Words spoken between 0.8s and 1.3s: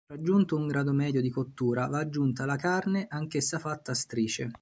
medio di